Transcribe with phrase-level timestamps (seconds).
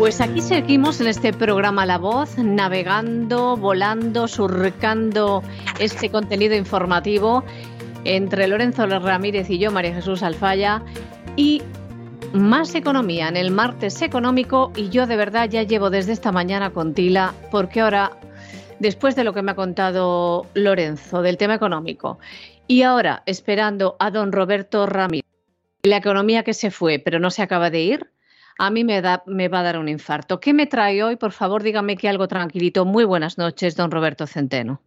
[0.00, 5.42] Pues aquí seguimos en este programa La Voz, navegando, volando, surcando
[5.78, 7.44] este contenido informativo
[8.04, 10.82] entre Lorenzo Ramírez y yo, María Jesús Alfaya,
[11.36, 11.60] y
[12.32, 16.70] más economía en el martes económico y yo de verdad ya llevo desde esta mañana
[16.70, 18.12] con Tila porque ahora,
[18.78, 22.18] después de lo que me ha contado Lorenzo del tema económico
[22.66, 25.26] y ahora, esperando a don Roberto Ramírez,
[25.82, 28.10] la economía que se fue, pero no se acaba de ir,
[28.60, 30.38] a mí me, da, me va a dar un infarto.
[30.38, 31.16] ¿Qué me trae hoy?
[31.16, 32.84] Por favor, dígame que algo tranquilito.
[32.84, 34.82] Muy buenas noches, don Roberto Centeno.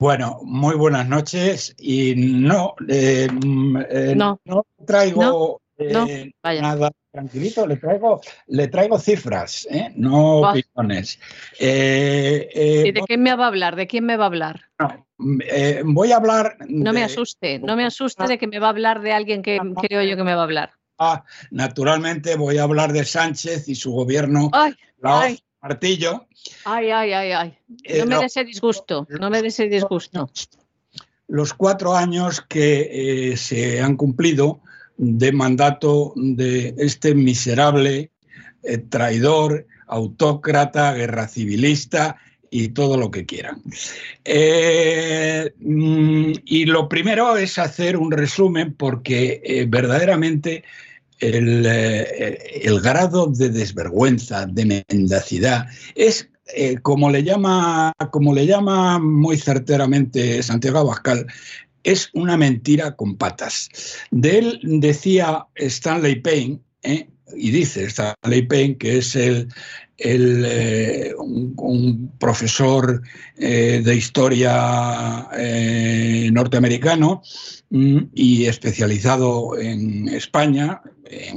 [0.00, 4.40] Bueno, muy buenas noches y no, eh, mm, eh, no.
[4.84, 11.20] traigo eh, nada tranquilito, le traigo, le traigo cifras, no opiniones.
[11.60, 13.76] ¿Y de quién me va a hablar?
[13.76, 14.62] ¿De quién me va a hablar?
[15.18, 16.56] Mm, voy a hablar.
[16.68, 19.58] No me asuste, no me asuste de que me va a hablar de alguien que
[19.80, 20.75] creo yo que me va a hablar.
[20.98, 24.50] Ah, naturalmente voy a hablar de Sánchez y su gobierno,
[25.60, 26.26] Martillo.
[26.64, 27.58] Ay, ay, ay, ay.
[27.98, 30.30] No me des ese disgusto, no me des ese disgusto.
[31.28, 34.60] Los cuatro años que eh, se han cumplido
[34.96, 38.12] de mandato de este miserable
[38.62, 42.16] eh, traidor, autócrata, guerra civilista
[42.48, 43.60] y todo lo que quieran.
[44.24, 50.64] Eh, mm, y lo primero es hacer un resumen porque verdaderamente
[51.18, 58.98] eh, el, grado de desvergüenza, de mendacidad, es eh, como, le llama, como le llama
[58.98, 61.26] muy certeramente Santiago Abascal,
[61.84, 63.70] es una mentira con patas.
[64.10, 67.08] De él decía Stanley Payne, ¿eh?
[67.34, 69.48] y dice Stanley Payne, que es el,
[71.16, 73.00] un, profesor
[73.36, 75.28] de historia
[76.30, 77.22] norteamericano
[77.70, 80.82] y especializado en España,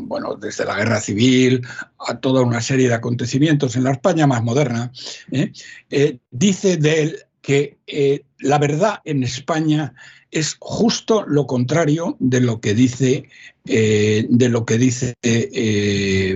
[0.03, 1.65] bueno, desde la guerra civil
[2.07, 4.91] a toda una serie de acontecimientos en la España más moderna,
[5.31, 5.51] ¿eh?
[5.89, 9.93] Eh, dice de él que eh, la verdad en España
[10.31, 13.27] es justo lo contrario de lo que dice,
[13.65, 15.15] de lo que dice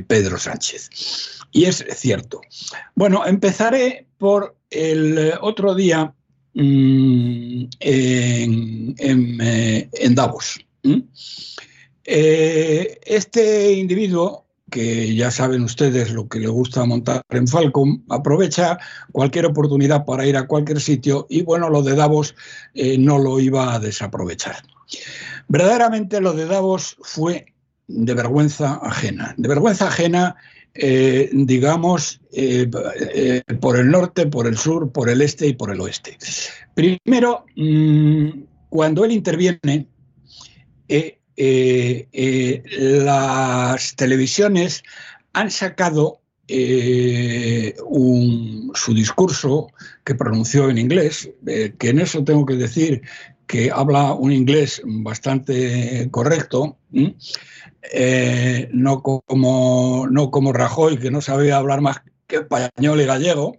[0.08, 0.90] Pedro Sánchez.
[1.52, 2.42] Y es cierto.
[2.96, 6.16] Bueno, empezaré por el otro día
[6.54, 8.96] mm, en,
[10.16, 10.60] Davos.
[12.06, 18.80] Eh, este individuo, que ya saben ustedes lo que le gusta montar en Falcon, aprovecha
[19.12, 22.36] cualquier oportunidad para ir a cualquier sitio y bueno, lo de Davos
[22.74, 24.64] eh, no lo iba a desaprovechar.
[25.48, 27.54] Verdaderamente lo de Davos fue
[27.88, 30.36] de vergüenza ajena, de vergüenza ajena,
[30.76, 32.22] eh, digamos,
[33.62, 36.18] por el norte, por el sur, por el este y por el oeste.
[36.74, 38.30] Primero, mm,
[38.70, 39.88] cuando él interviene,
[41.36, 42.64] eh, eh,
[43.04, 44.84] las televisiones
[45.34, 47.74] han sacado eh,
[48.76, 49.68] su discurso
[50.04, 53.02] que pronunció en inglés, que en eso tengo que decir
[53.48, 56.78] que habla un inglés bastante correcto,
[58.72, 63.58] no, como, no como Rajoy, que no sabía hablar más que español y gallego,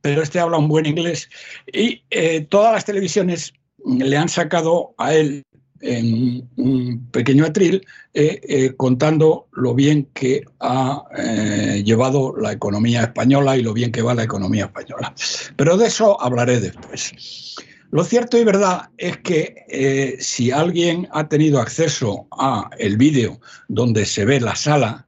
[0.00, 1.28] pero este habla un buen inglés,
[1.66, 2.02] y
[2.48, 3.52] todas las televisiones
[3.84, 5.44] le han sacado a él
[5.82, 13.02] en un pequeño atril eh, eh, contando lo bien que ha eh, llevado la economía
[13.02, 15.12] española y lo bien que va la economía española.
[15.56, 17.56] Pero de eso hablaré después.
[17.92, 23.38] Lo cierto y verdad es que si alguien ha tenido acceso a el vídeo
[23.68, 25.06] donde se ve la sala,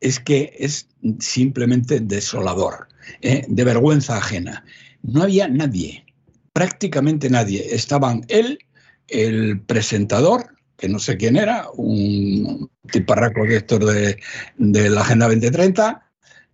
[0.00, 0.86] es que es
[1.18, 2.88] simplemente desolador,
[3.22, 4.64] de vergüenza ajena.
[5.02, 6.04] No había nadie,
[6.52, 7.74] prácticamente nadie.
[7.74, 8.58] Estaban él
[9.08, 16.05] el presentador, que no sé quién era, un tiparraco de estos de, la Agenda 2030,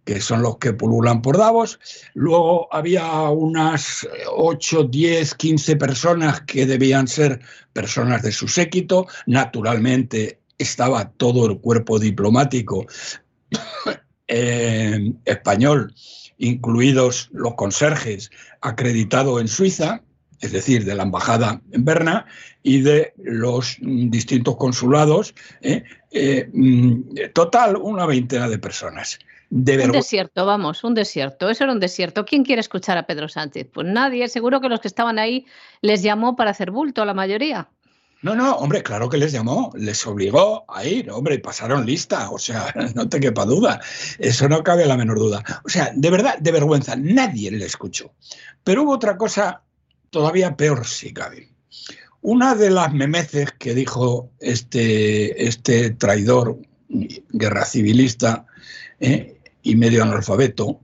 [0.05, 1.79] que son los que pululan por Davos.
[2.15, 7.41] Luego había unas 8, 10, 15 personas que debían ser
[7.73, 9.07] personas de su séquito.
[9.27, 12.87] Naturalmente estaba todo el cuerpo diplomático
[14.29, 15.95] eh, español,
[16.39, 20.03] incluidos los conserjes, acreditado en Suiza.
[20.41, 22.27] es decir, de la embajada en Berna
[22.65, 25.35] y de los distintos consulados.
[25.61, 25.85] ¿eh?
[26.11, 29.21] Eh, mm, total, una veintena de personas.
[29.53, 31.51] Un desierto, vamos, un desierto.
[31.51, 32.25] Eso era un desierto.
[32.25, 33.69] ¿Quién quiere escuchar a Pedro Sánchez?
[33.73, 34.27] Pues nadie.
[34.29, 35.47] Seguro que los que estaban ahí
[35.83, 37.69] les llamó para hacer bulto a la mayoría.
[38.23, 42.31] No, no, hombre, claro que les llamó, les obligó a ir, hombre, y pasaron lista,
[42.31, 43.81] o sea, no te quepa duda,
[44.17, 45.43] eso no cabe la menor duda.
[45.65, 48.15] O sea, de verdad, de vergüenza, nadie le escuchó.
[48.63, 49.63] Pero hubo otra cosa
[50.11, 51.49] todavía peor, si cabe.
[52.21, 58.47] Una de las memeces que dijo este, este traidor, guerra civilista
[59.01, 60.81] eh, y medio analfabeto,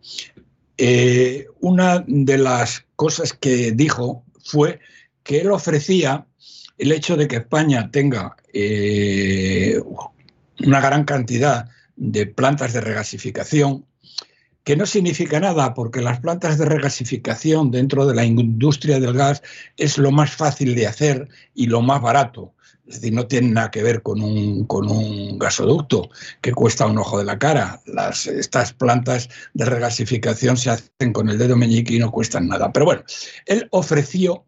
[0.76, 4.80] eh, una de las cosas que dijo fue
[5.22, 6.26] que él ofrecía
[6.78, 9.80] el hecho de que España tenga eh,
[10.60, 13.84] una gran cantidad de plantas de regasificación,
[14.62, 19.42] que no significa nada porque las plantas de regasificación dentro de la industria del gas
[19.76, 22.54] es lo más fácil de hacer y lo más barato.
[22.88, 26.08] Es decir, no tiene nada que ver con un, con un gasoducto
[26.40, 27.82] que cuesta un ojo de la cara.
[27.84, 32.72] Las, estas plantas de regasificación se hacen con el dedo meñique y no cuestan nada.
[32.72, 33.02] Pero bueno,
[33.44, 34.46] él ofreció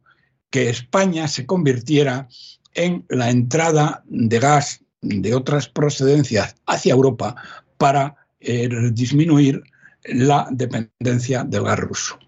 [0.48, 2.28] que España se convirtiera
[2.74, 7.36] en la entrada de gas de otras procedencias hacia Europa
[7.76, 9.62] para eh, disminuir
[10.04, 12.18] la dependencia del gas ruso.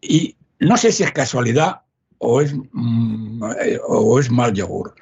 [0.00, 1.82] Y no sé si es casualidad
[2.20, 3.42] o es, mm,
[3.88, 4.94] o es mal yogur,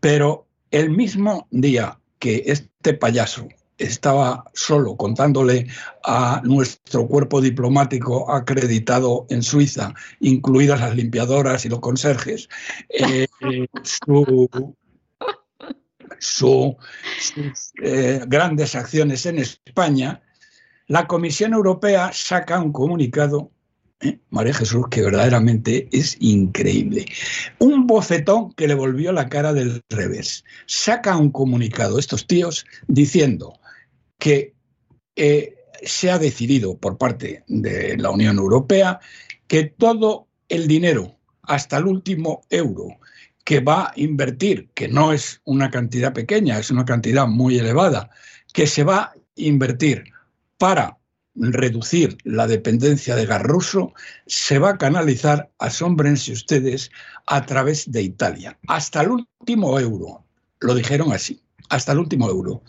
[0.00, 3.48] pero el mismo día que este payaso
[3.78, 5.66] estaba solo contándole
[6.04, 12.48] a nuestro cuerpo diplomático acreditado en Suiza, incluidas las limpiadoras y los conserjes,
[12.88, 13.26] eh,
[16.18, 16.74] sus
[17.82, 20.22] eh, grandes acciones en España,
[20.88, 23.50] la Comisión Europea saca un comunicado
[24.00, 24.18] ¿eh?
[24.30, 27.06] María Jesús, que verdaderamente es increíble.
[27.58, 30.44] Un bofetón que le volvió la cara del revés.
[30.66, 33.58] Saca un comunicado estos tíos diciendo
[34.18, 34.54] que
[35.16, 39.00] eh, se ha decidido por parte de la Unión Europea
[39.46, 42.98] que todo el dinero, hasta el último euro,
[43.44, 48.10] que va a invertir, que no es una cantidad pequeña, es una cantidad muy elevada,
[48.52, 50.04] que se va a invertir
[50.58, 50.98] para
[51.36, 53.92] reducir la dependencia de gas ruso,
[54.26, 56.90] se va a canalizar, asómbrense ustedes,
[57.26, 60.24] a través de Italia, hasta el último euro.
[60.60, 62.62] Lo dijeron así, hasta el último euro.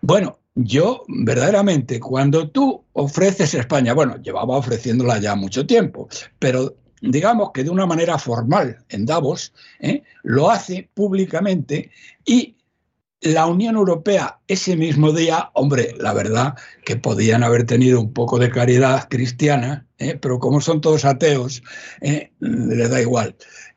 [0.00, 6.08] Bueno, yo verdaderamente, cuando tú ofreces España, bueno, llevaba ofreciéndola ya mucho tiempo,
[6.38, 10.02] pero digamos que de una manera formal en Davos, ¿eh?
[10.22, 11.90] lo hace públicamente
[12.24, 12.56] y
[13.20, 18.38] la Unión Europea ese mismo día, hombre, la verdad que podían haber tenido un poco
[18.38, 20.18] de caridad cristiana, ¿eh?
[20.20, 21.62] pero como son todos ateos,
[22.00, 22.32] ¿eh?
[22.40, 23.36] les da igual,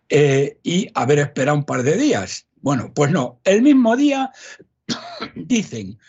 [0.09, 2.47] y haber esperado un par de días.
[2.61, 4.31] Bueno, pues no, el mismo día
[5.35, 5.99] dicen,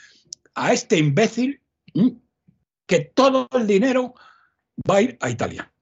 [0.54, 1.60] a este imbécil
[2.86, 4.14] que todo el dinero
[4.88, 5.72] va a ir a Italia.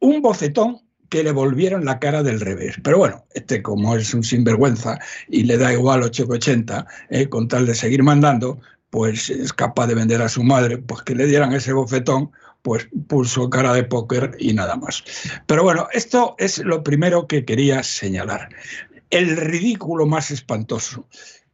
[0.00, 0.83] Un bofetón
[1.14, 2.74] que le volvieron la cara del revés.
[2.82, 7.66] Pero bueno, este como es un sinvergüenza y le da igual 880, eh, con tal
[7.66, 8.58] de seguir mandando,
[8.90, 12.32] pues es capaz de vender a su madre, pues que le dieran ese bofetón,
[12.62, 15.04] pues puso cara de póker y nada más.
[15.46, 18.48] Pero bueno, esto es lo primero que quería señalar.
[19.10, 21.06] El ridículo más espantoso,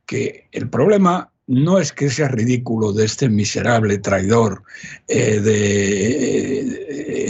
[0.07, 4.62] que el problema no es que sea ridículo de este miserable traidor
[5.09, 5.40] eh,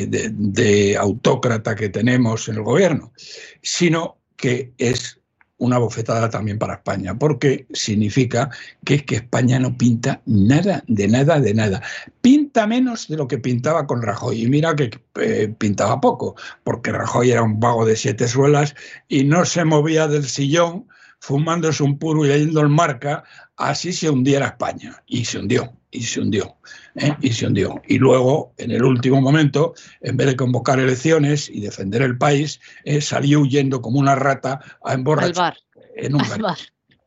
[0.07, 3.15] de, autócrata que tenemos en el gobierno,
[3.63, 5.19] sino que es
[5.57, 8.51] una bofetada también para España, porque significa
[8.85, 11.83] que es que España no pinta nada, de nada, de nada.
[12.21, 14.43] Pinta menos de lo que pintaba con Rajoy.
[14.43, 18.75] Y mira que eh, pintaba poco, porque Rajoy era un vago de siete suelas
[19.09, 20.87] y no se movía del sillón
[21.21, 23.23] fumándose un puro y leyendo el marca
[23.57, 25.03] así se hundiera España.
[25.07, 26.57] Y se hundió, y se hundió,
[26.97, 27.15] ¿eh?
[27.21, 27.81] y se hundió.
[27.87, 32.61] Y luego, en el último momento, en vez de convocar elecciones y defender el país,
[32.85, 35.57] eh, salió huyendo como una rata a emborrachar
[35.97, 36.57] en un bar.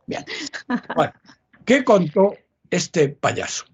[0.06, 0.26] Bien.
[0.96, 1.14] Bueno,
[1.66, 2.36] ¿qué contó
[2.70, 3.66] este payaso?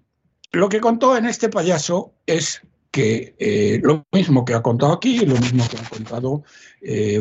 [0.52, 5.20] Lo que contó en este payaso es que eh, lo mismo que ha contado aquí,
[5.20, 6.42] lo mismo que han contado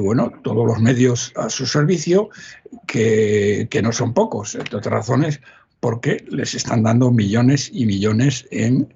[0.01, 2.29] bueno, todos los medios a su servicio,
[2.87, 5.41] que, no son pocos, entre otras razones,
[5.81, 8.87] porque les están dando millones y millones en,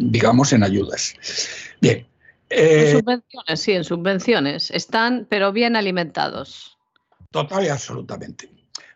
[0.00, 1.14] digamos, en ayudas.
[1.80, 2.06] Bien.
[2.48, 4.70] en eh, subvenciones, sí, en subvenciones.
[4.70, 6.78] Están, pero bien alimentados.
[7.30, 8.48] Total y absolutamente.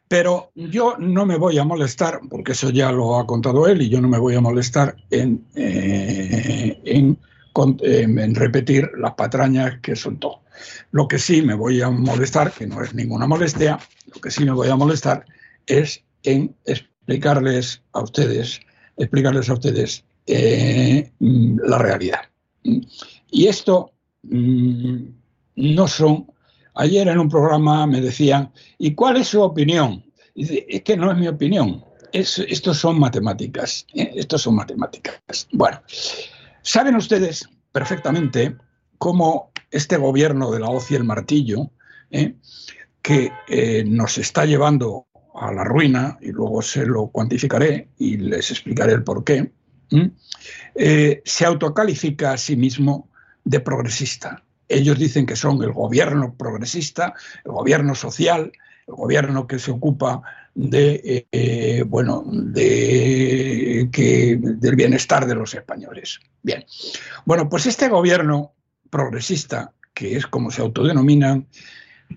[0.08, 3.88] Pero yo no me voy a molestar, porque eso ya lo ha contado él, y
[3.88, 7.18] yo no me voy a molestar en, eh, en
[7.56, 10.40] en repetir las patrañas que todo.
[10.90, 13.78] Lo que sí me voy a molestar, que no es ninguna molestia,
[14.12, 15.24] lo que sí me voy a molestar
[15.66, 18.60] es en explicarles a ustedes,
[18.96, 22.20] explicarles a ustedes eh, la realidad.
[22.62, 23.92] Y esto
[24.22, 24.96] mm,
[25.56, 26.26] no son.
[26.74, 30.04] Ayer en un programa me decían, ¿y cuál es su opinión?
[30.34, 31.84] es que no es mi opinión.
[32.12, 33.86] Es, estos son matemáticas.
[33.94, 34.12] ¿eh?
[34.14, 35.20] Estos son matemáticas.
[35.52, 35.80] Bueno,
[36.62, 38.56] saben ustedes perfectamente
[38.98, 41.70] cómo este gobierno de la hoz y el martillo,
[42.10, 42.34] ¿eh?
[43.02, 48.52] que eh, nos está llevando a la ruina, y luego se lo cuantificaré y les
[48.52, 49.52] explicaré el por qué,
[51.24, 53.08] se autocalifica a sí mismo
[53.42, 54.43] de progresista.
[54.68, 58.52] Ellos dicen que son el gobierno progresista, el gobierno social,
[58.86, 60.22] el gobierno que se ocupa
[60.54, 66.20] de, eh, bueno, de, que, del bienestar de los españoles.
[66.42, 66.64] Bien,
[67.24, 68.52] bueno, pues este gobierno
[68.90, 71.48] progresista, que es como se autodenominan,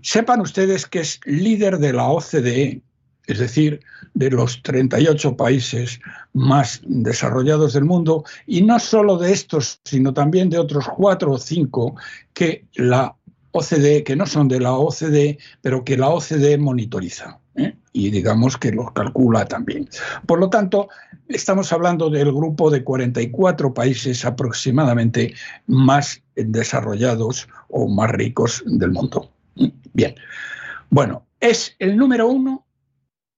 [0.02, 2.82] sepan ustedes que es líder de la OCDE,
[3.28, 3.82] es decir,
[4.14, 6.00] de los 38 países
[6.34, 11.38] más desarrollados del mundo, y no solo de estos, sino también de otros cuatro o
[11.38, 11.96] cinco
[12.34, 13.16] que la
[13.52, 17.40] OCDE, que no son de la OCDE, pero que la OCDE monitoriza.
[17.56, 17.76] ¿eh?
[17.92, 19.90] Y digamos que los calcula también.
[20.26, 20.90] Por lo tanto,
[21.28, 25.34] estamos hablando del grupo de 44 países aproximadamente
[25.66, 29.32] más desarrollados o más ricos del mundo.
[29.94, 30.16] Bien.
[30.90, 32.67] Bueno, es el número uno.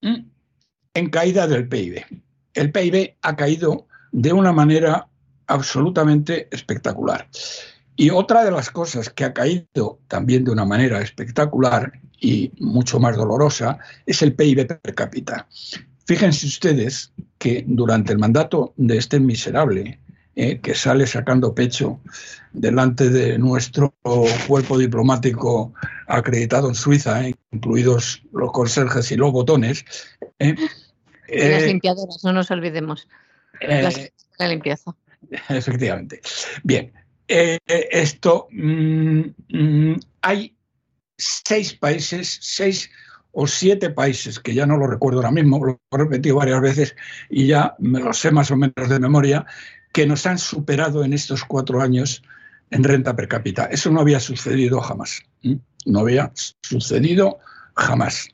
[0.01, 2.03] En caída del PIB.
[2.53, 5.08] El PIB ha caído de una manera
[5.48, 7.27] absolutamente espectacular.
[7.96, 13.00] Y otra de las cosas que ha caído también de una manera espectacular y mucho
[13.00, 15.48] más dolorosa es el PIB per cápita.
[16.06, 20.00] Fíjense ustedes que durante el mandato de este miserable,
[20.41, 22.00] eh, que sale sacando pecho
[22.53, 23.93] delante de nuestro
[24.48, 25.74] cuerpo diplomático
[26.08, 29.84] acreditado en Suiza, eh, incluidos los conserjes y los botones.
[30.39, 30.55] Eh,
[31.27, 33.10] las limpiadoras, no nos olvidemos.
[33.60, 34.96] la limpieza.
[35.50, 36.22] Efectivamente.
[36.63, 36.93] Bien,
[37.27, 39.19] esto, mm,
[39.50, 40.55] mm, hay
[41.17, 42.89] seis países, seis
[43.34, 46.96] o siete países, que ya no lo recuerdo ahora mismo, lo he repetido varias veces
[47.29, 49.46] y ya me lo sé más o menos de memoria,
[49.91, 52.24] que nos han superado en estos cuatro años
[52.72, 53.65] en renta per cápita.
[53.65, 55.24] Eso no había sucedido jamás.
[55.86, 56.31] No había
[56.62, 57.39] sucedido
[57.75, 58.29] jamás.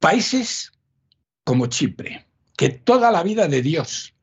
[0.00, 0.72] Países
[1.44, 2.26] como Chipre,
[2.56, 4.14] que toda la vida de Dios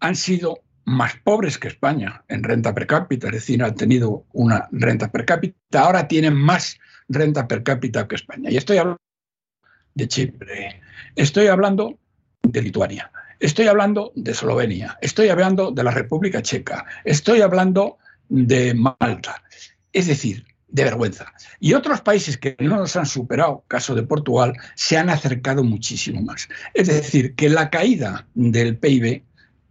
[0.00, 4.68] han sido más pobres que España en renta per cápita, es decir, han tenido una
[4.72, 8.50] renta per cápita, ahora tienen más renta per cápita que España.
[8.50, 9.00] Y estoy hablando
[9.94, 10.80] de Chipre,
[11.14, 11.98] estoy hablando
[12.42, 18.72] de Lituania, estoy hablando de Eslovenia, estoy hablando de la República Checa, estoy hablando de
[18.72, 19.42] Malta.
[19.92, 21.32] Es decir, de vergüenza.
[21.60, 26.22] Y otros países que no nos han superado, caso de Portugal, se han acercado muchísimo
[26.22, 26.48] más.
[26.72, 29.22] Es decir, que la caída del PIB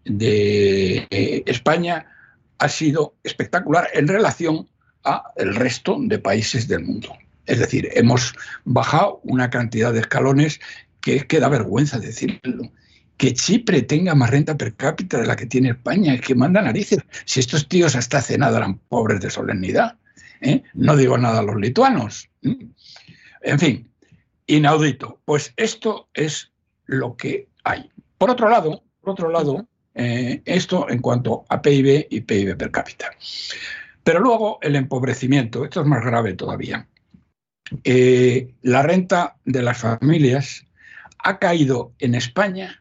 [0.06, 2.06] de eh, España
[2.60, 4.70] ha sido espectacular en relación
[5.04, 7.18] a el resto de países del mundo.
[7.48, 8.36] Es decir, hemos
[8.66, 10.60] bajado una cantidad de escalones
[11.00, 12.72] que que da vergüenza decirlo.
[13.22, 16.60] Que Chipre tenga más renta per cápita de la que tiene España, es que manda
[16.60, 17.04] narices.
[17.24, 20.00] Si estos tíos hasta hace nada eran pobres de solemnidad.
[20.42, 20.64] ¿eh?
[20.74, 22.32] No digo nada a los lituanos.
[22.42, 23.92] En fin,
[24.48, 25.22] inaudito.
[25.24, 26.52] Pues esto es
[26.88, 27.92] lo que hay.
[28.18, 32.72] Por otro lado, por otro lado, eh, esto en cuanto a PIB y PIB per
[32.72, 33.12] cápita.
[34.04, 36.88] Pero luego el empobrecimiento, esto es más grave todavía.
[37.84, 40.66] Eh, la renta de las familias
[41.20, 42.81] ha caído en España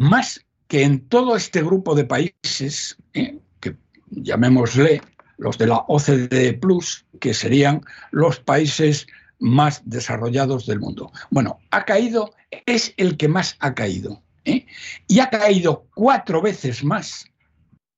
[0.00, 3.76] más que en todo este grupo de países, eh, que
[4.10, 5.02] llamémosle
[5.36, 9.06] los de la OCDE Plus, que serían los países
[9.38, 11.12] más desarrollados del mundo.
[11.30, 12.34] Bueno, ha caído,
[12.66, 14.22] es el que más ha caído.
[14.44, 14.66] ¿eh?
[15.06, 17.26] y ha caído cuatro veces más,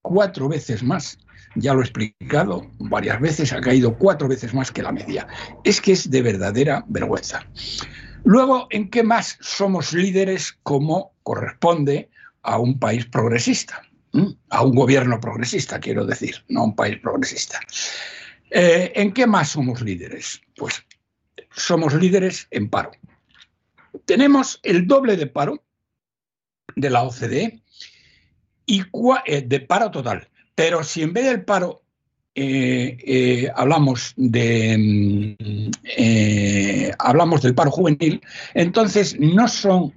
[0.02, 1.18] cuatro veces más.
[1.54, 5.26] Ya lo he explicado varias veces, ha caído cuatro veces más que la media.
[5.64, 7.46] Es que es de verdadera vergüenza.
[8.24, 12.08] Luego, ¿en qué más somos líderes como corresponde
[12.42, 13.82] a un país progresista?
[14.12, 14.28] ¿Mm?
[14.50, 17.60] A un gobierno progresista, quiero decir, no a un país progresista.
[18.50, 20.40] Eh, ¿En qué más somos líderes?
[20.56, 20.84] Pues
[21.50, 22.92] somos líderes en paro.
[24.04, 25.64] Tenemos el doble de paro
[26.76, 27.62] de la OCDE
[28.66, 28.82] y
[29.26, 30.28] eh, de paro total.
[30.54, 31.82] Pero si en vez del paro
[32.34, 35.36] eh, hablamos, de,
[35.98, 38.20] mm, hablamos del paro juvenil,
[38.54, 39.92] entonces no son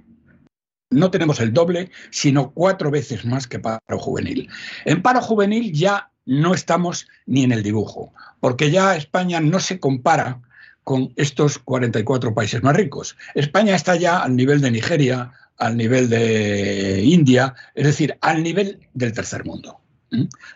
[0.90, 4.48] no tenemos el doble, sino cuatro veces más que paro juvenil.
[4.84, 9.80] En paro juvenil ya no estamos ni en el dibujo, porque ya España no se
[9.80, 10.40] compara
[10.84, 13.16] con estos 44 países más ricos.
[13.34, 18.88] España está ya al nivel de Nigeria, al nivel de India, es decir, al nivel
[18.94, 19.80] del tercer mundo.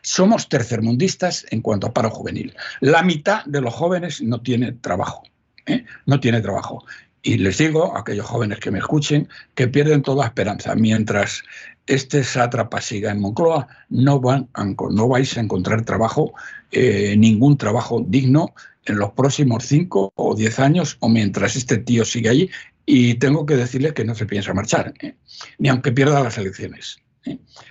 [0.02, 2.54] Somos tercermundistas en cuanto a paro juvenil.
[2.80, 5.25] La mitad de los jóvenes no tiene trabajo.
[5.71, 5.85] ¿Eh?
[6.07, 6.85] No tiene trabajo.
[7.23, 10.75] Y les digo a aquellos jóvenes que me escuchen que pierden toda esperanza.
[10.75, 11.43] Mientras
[11.87, 14.49] este sátrapa siga en Moncloa, no, van
[14.91, 16.33] no vais a encontrar trabajo,
[16.73, 18.55] eh, ningún trabajo digno
[18.87, 22.50] en los próximos cinco o diez años o mientras este tío sigue allí.
[22.87, 25.15] Y tengo que decirle que no se piensa marchar, ¿eh?
[25.59, 26.99] ni aunque pierda las elecciones.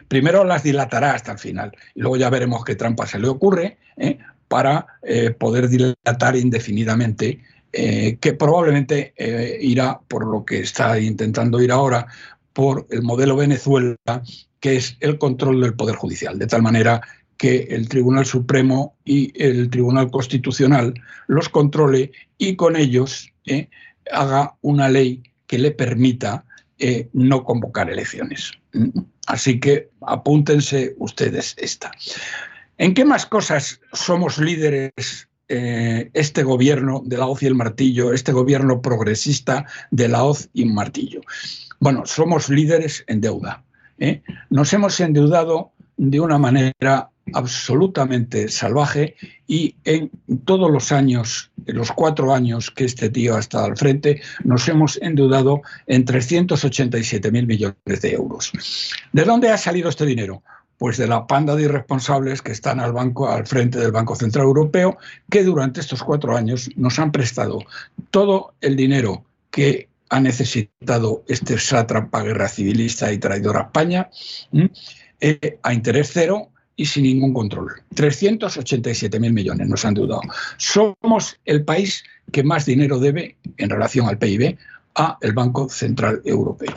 [0.08, 3.80] Primero las dilatará hasta el final y luego ya veremos qué trampa se le ocurre
[4.48, 4.86] para
[5.40, 12.08] poder dilatar indefinidamente eh, que probablemente eh, irá por lo que está intentando ir ahora,
[12.52, 13.96] por el modelo Venezuela,
[14.60, 17.00] que es el control del Poder Judicial, de tal manera
[17.38, 20.96] que el Tribunal Supremo y el Tribunal Constitucional
[21.28, 23.70] los controle y con ellos eh,
[24.12, 26.46] haga una ley que le permita
[27.12, 28.54] no convocar elecciones.
[29.28, 31.92] Así que apúntense ustedes esta.
[32.78, 38.14] ¿En qué más cosas somos líderes eh, este gobierno de la hoz y el martillo,
[38.14, 41.22] este gobierno progresista de la hoz y martillo.
[41.80, 43.64] Bueno, somos líderes en deuda.
[43.98, 44.22] ¿eh?
[44.50, 49.16] Nos hemos endeudado de una manera absolutamente salvaje
[49.48, 50.10] y en
[50.46, 54.68] todos los años, en los cuatro años que este tío ha estado al frente, nos
[54.68, 58.52] hemos endeudado en 387 mil millones de euros.
[59.12, 60.44] ¿De dónde ha salido este dinero?
[60.80, 64.46] Pues de la panda de irresponsables que están al banco, al frente del Banco Central
[64.46, 64.98] Europeo,
[65.30, 67.60] que durante estos cuatro años nos han prestado
[68.10, 74.10] todo el dinero que ha necesitado este sátrapa guerra civilista y traidor a España
[75.20, 77.74] eh, a interés cero y sin ningún control.
[77.96, 80.22] 387.000 millones nos han deudado.
[80.56, 84.58] Somos el país que más dinero debe en relación al PIB
[84.96, 86.74] a el Banco Central Europeo.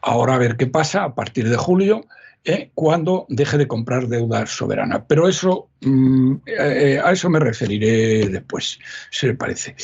[0.00, 2.06] Ahora a ver qué pasa a partir de julio
[2.44, 2.70] ¿eh?
[2.74, 5.04] cuando deje de comprar deuda soberana.
[5.06, 8.78] Pero eso, mm, eh, a eso me referiré después,
[9.10, 9.74] si le parece.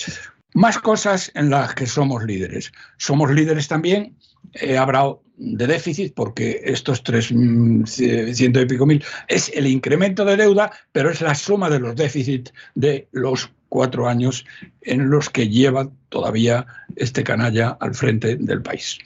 [0.54, 2.72] Más cosas en las que somos líderes.
[2.96, 4.16] Somos líderes también,
[4.54, 10.24] he hablado de déficit, porque estos tres mm, ciento y pico mil es el incremento
[10.24, 14.46] de deuda, pero es la suma de los déficits de los cuatro años
[14.82, 16.66] en los que lleva todavía
[16.96, 18.98] este canalla al frente del país.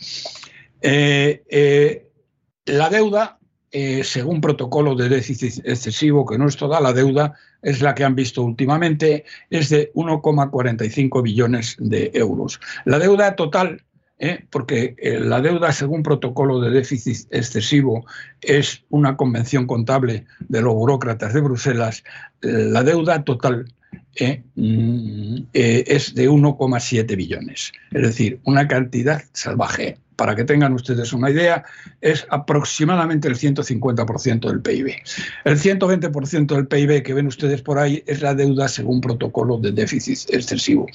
[0.81, 2.09] Eh,
[2.65, 3.39] la deuda
[3.75, 7.33] eh, según protocolo de déficit excesivo, que no es toda la deuda,
[7.63, 12.61] es la que han visto últimamente, es de 1,45 billones de euros.
[12.85, 13.83] La deuda total,
[14.19, 18.05] eh, porque eh, la deuda según protocolo de déficit excesivo
[18.43, 22.05] es una convención contable de los burócratas de Bruselas,
[22.43, 23.73] la deuda total
[24.55, 31.31] mm, es de 1,7 billones, es decir, una cantidad salvaje para que tengan ustedes una
[31.31, 31.65] idea,
[32.01, 34.95] es aproximadamente el 150% del PIB.
[35.43, 39.73] El 120% del PIB que ven ustedes por ahí es la deuda según protocolo de
[39.73, 40.87] déficit excesivo.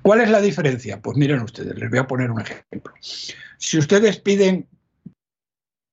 [0.00, 1.02] ¿Cuál es la diferencia?
[1.02, 2.94] Pues miren ustedes, les voy a poner un ejemplo.
[3.00, 4.68] Si ustedes piden,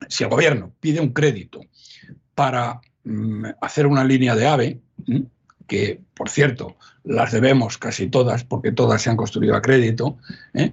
[0.08, 1.62] si el gobierno pide un crédito
[2.36, 4.80] para mm, hacer una línea de AVE,
[5.65, 10.19] que por cierto las debemos casi todas porque todas se han construido a crédito,
[10.54, 10.71] ¿eh?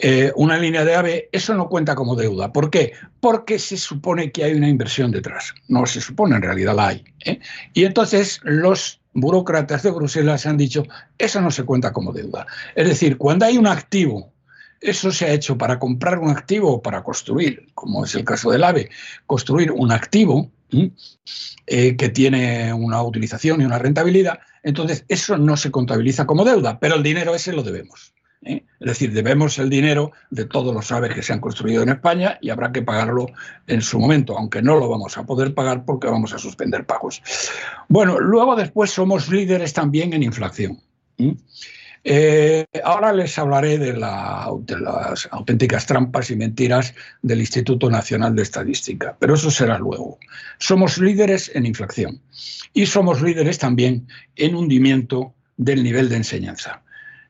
[0.00, 2.52] Eh, una línea de AVE, eso no cuenta como deuda.
[2.52, 2.92] ¿Por qué?
[3.20, 5.54] Porque se supone que hay una inversión detrás.
[5.66, 7.04] No se supone, en realidad la hay.
[7.24, 7.40] ¿eh?
[7.74, 10.84] Y entonces los burócratas de Bruselas han dicho,
[11.18, 12.46] eso no se cuenta como deuda.
[12.76, 14.32] Es decir, cuando hay un activo,
[14.80, 18.52] eso se ha hecho para comprar un activo o para construir, como es el caso
[18.52, 18.90] del AVE,
[19.26, 20.50] construir un activo
[21.66, 26.78] eh, que tiene una utilización y una rentabilidad, entonces eso no se contabiliza como deuda,
[26.78, 28.12] pero el dinero ese lo debemos.
[28.42, 28.64] ¿Eh?
[28.80, 32.38] Es decir, debemos el dinero de todos los aves que se han construido en España
[32.40, 33.26] y habrá que pagarlo
[33.66, 37.22] en su momento, aunque no lo vamos a poder pagar porque vamos a suspender pagos.
[37.88, 40.80] Bueno, luego después somos líderes también en inflación.
[42.04, 49.16] Eh, ahora les hablaré de, las auténticas trampas y mentiras del Instituto Nacional de Estadística,
[49.18, 50.18] pero eso será luego.
[50.58, 52.20] Somos líderes en inflación
[52.72, 56.82] y somos líderes también en hundimiento del nivel de enseñanza.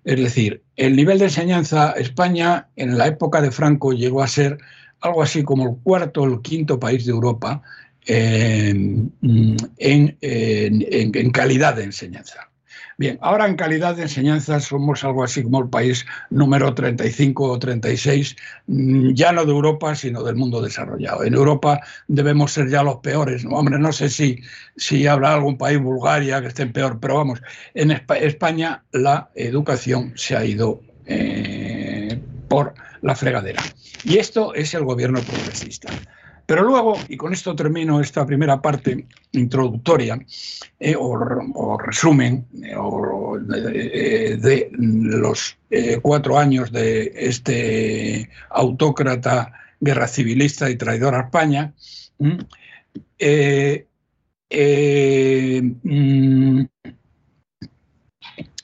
[0.04, 4.58] Es decir, el nivel de enseñanza, España en la época de Franco llegó a ser
[5.00, 7.62] algo así como el cuarto o el quinto país de Europa
[8.06, 9.12] en,
[11.32, 12.50] calidad de enseñanza.
[12.98, 17.56] Bien, ahora en calidad de enseñanza somos algo así como el país número 35 o
[17.56, 18.34] 36,
[18.66, 21.22] mm, ya no de Europa, sino del mundo desarrollado.
[21.22, 23.44] En Europa debemos ser ya los peores.
[23.48, 24.42] Hombre, no sé si,
[24.76, 27.40] si habrá algún país, Bulgaria, que esté peor, pero vamos,
[27.74, 33.62] en España la educación se ha ido eh, por la fregadera.
[34.02, 35.88] Y esto es el gobierno progresista.
[36.48, 40.18] Pero luego, y con esto termino esta primera parte introductoria
[40.80, 50.76] eh, o, resumen eh, de, los eh, cuatro años de este autócrata, guerra civilista y
[50.76, 51.74] traidor a España,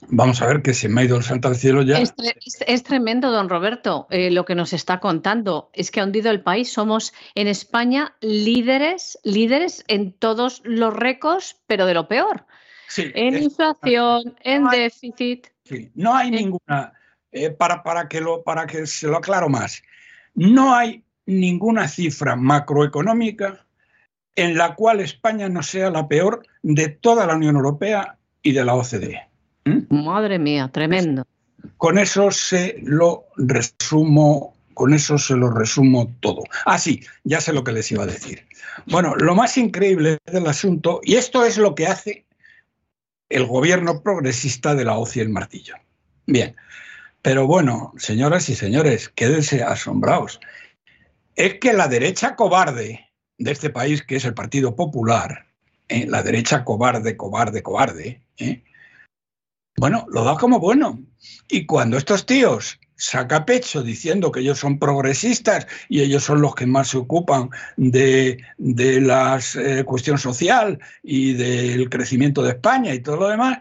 [0.09, 1.99] Vamos a ver que se me ha ido el santo al cielo ya.
[1.99, 5.71] Es, tremendo, don Roberto, eh, lo que nos está contando.
[5.73, 6.73] Es que ha hundido el país.
[6.73, 12.47] Somos en España líderes, líderes en todos los récords, pero de lo peor.
[12.97, 15.49] en inflación, en déficit.
[15.95, 16.93] no hay ninguna,
[17.33, 19.83] eh, para, para, que lo, para que se lo aclaro más,
[20.35, 23.64] no hay ninguna cifra macroeconómica
[24.37, 28.64] en la cual España no sea la peor de toda la Unión Europea y de
[28.64, 29.34] la OCDE.
[29.64, 30.05] ¿Mm?
[30.05, 31.27] Madre mía, tremendo.
[31.77, 36.42] Con eso se lo resumo, con eso se lo resumo todo.
[36.66, 38.46] Ah, sí, ya sé lo que les iba a decir.
[38.87, 42.27] Bueno, lo más increíble del asunto, y esto es lo que hace
[43.29, 45.77] el gobierno progresista de la hoz y el martillo.
[46.27, 46.55] Bien,
[47.22, 50.40] pero bueno, señoras y señores, quédense asombrados.
[51.37, 55.46] Es que la derecha cobarde de este país, que es el Partido Popular,
[55.88, 56.07] ¿eh?
[56.07, 58.62] la derecha cobarde, cobarde, cobarde, ¿eh?
[59.76, 61.00] Bueno, lo da como bueno.
[61.48, 66.54] Y cuando estos tíos saca pecho diciendo que ellos son progresistas y ellos son los
[66.54, 73.00] que más se ocupan de, la eh, cuestión social y del crecimiento de España y
[73.00, 73.58] todo lo demás,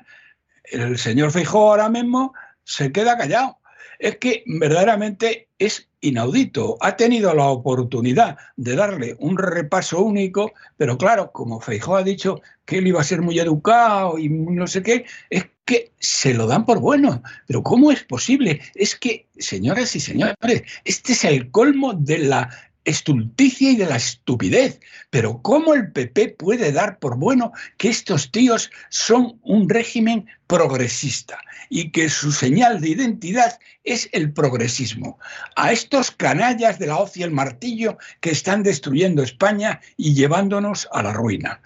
[0.65, 3.59] el señor Feijóo ahora mismo se queda callado.
[3.99, 6.77] Es que verdaderamente es inaudito.
[6.81, 12.41] Ha tenido la oportunidad de darle un repaso único, pero claro, como Feijóo ha dicho
[12.65, 16.45] que él iba a ser muy educado y no sé qué, es que se lo
[16.45, 17.23] dan por bueno.
[17.47, 18.61] Pero ¿cómo es posible?
[18.75, 22.49] Es que, señoras y señores, este es el colmo de la
[22.85, 24.79] estulticia y de la estupidez.
[25.09, 31.39] Pero ¿cómo el PP puede dar por bueno que estos tíos son un régimen progresista
[31.69, 35.17] y que su señal de identidad es el progresismo?
[35.55, 40.87] A estos canallas de la hoz y el martillo que están destruyendo España y llevándonos
[40.91, 41.61] a la ruina.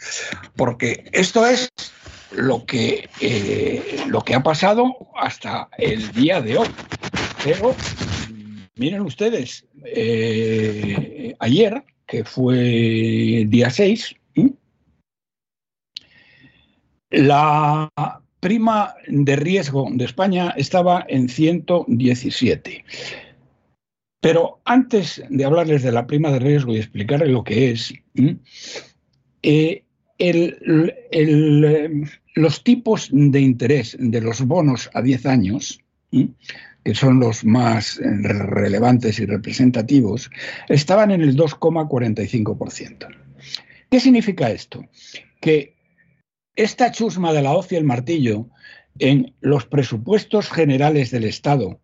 [0.55, 1.71] Porque esto es
[2.31, 6.67] lo que, eh, lo que ha pasado hasta el día de hoy.
[7.43, 7.75] Pero
[8.75, 14.15] miren ustedes, eh, ayer, que fue día 6,
[17.09, 17.89] la
[18.39, 22.83] prima de riesgo de España estaba en 117.
[24.19, 27.93] Pero antes de hablarles de la prima de riesgo y explicarles lo que es,
[29.43, 29.83] eh,
[32.35, 35.79] los tipos de interés de los bonos a 10 años
[36.87, 40.31] que son los más eh, relevantes y representativos,
[40.69, 43.07] estaban en el 2,45%.
[43.91, 44.85] ¿Qué significa esto?
[45.41, 45.75] Que
[46.55, 48.47] esta chusma de la hoz y el martillo
[48.99, 51.81] en los presupuestos generales del Estado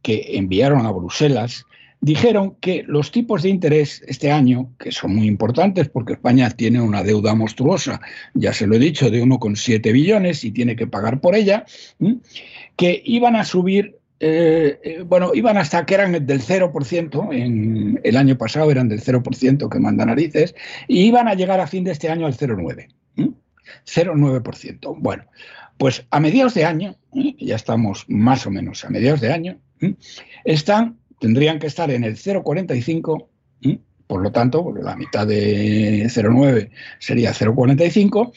[0.00, 1.64] que enviaron a Bruselas,
[2.00, 6.80] dijeron que los tipos de interés este año, que son muy importantes porque España tiene
[6.80, 8.00] una deuda monstruosa,
[8.32, 11.64] ya se lo he dicho, de 1,7 billones y tiene que pagar por ella,
[12.76, 18.16] que iban a subir eh, eh, bueno, iban hasta que eran del 0%, en, el
[18.16, 20.54] año pasado eran del 0% que manda narices,
[20.88, 22.88] y iban a llegar a fin de este año al 0,9%.
[23.84, 24.96] 0,9%.
[24.98, 25.24] Bueno,
[25.76, 29.58] pues a mediados de año, ya estamos más o menos a mediados de año,
[30.44, 33.26] están, tendrían que estar en el 0,45%,
[34.06, 38.32] por lo tanto, la mitad de 0,9 sería 0,45,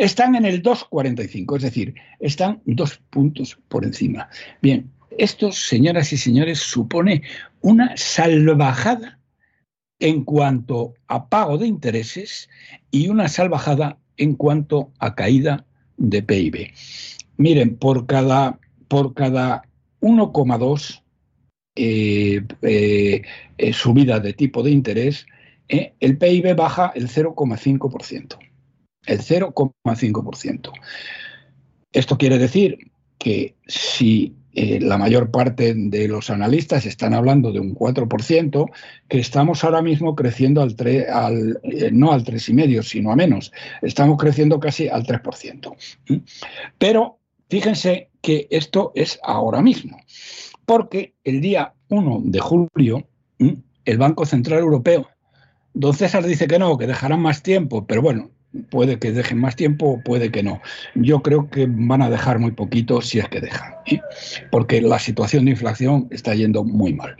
[0.00, 4.30] están en el 2,45, es decir, están dos puntos por encima.
[4.62, 7.22] Bien, esto, señoras y señores, supone
[7.60, 9.18] una salvajada
[9.98, 12.48] en cuanto a pago de intereses
[12.90, 15.66] y una salvajada en cuanto a caída
[15.98, 16.72] de PIB.
[17.36, 18.58] Miren, por cada,
[18.88, 19.64] por cada
[20.00, 21.02] 1,2
[21.76, 23.22] eh, eh,
[23.58, 25.26] eh, subida de tipo de interés,
[25.68, 28.49] el PIB baja el 0,5%.
[29.06, 30.72] El 0,5%.
[31.92, 37.74] Esto quiere decir que si la mayor parte de los analistas están hablando de un
[37.74, 38.70] 4%,
[39.08, 40.74] que estamos ahora mismo creciendo al,
[41.12, 41.60] al
[41.92, 43.52] no al 3,5, sino a menos.
[43.82, 45.76] Estamos creciendo casi al 3%.
[46.78, 49.98] Pero fíjense que esto es ahora mismo,
[50.66, 53.06] porque el día 1 de julio
[53.84, 55.08] el Banco Central Europeo,
[55.72, 58.30] don César dice que no, que dejarán más tiempo, pero bueno,
[58.70, 60.60] puede que dejen más tiempo, puede que no.
[60.94, 63.74] Yo creo que van a dejar muy poquito si es que dejan,
[64.50, 67.16] porque la situación de inflación está yendo muy mal.